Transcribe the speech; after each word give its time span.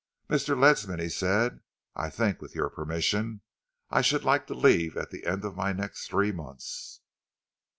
"Mr. 0.27 0.57
Ledsam," 0.59 0.99
he 0.99 1.09
said, 1.09 1.59
"I 1.95 2.09
think, 2.09 2.41
with 2.41 2.55
your 2.55 2.71
permission, 2.71 3.41
I 3.91 4.01
should 4.01 4.23
like 4.23 4.47
to 4.47 4.55
leave 4.55 4.97
at 4.97 5.11
the 5.11 5.27
end 5.27 5.45
of 5.45 5.55
my 5.55 5.73
next 5.73 6.07
three 6.07 6.31
months." 6.31 7.01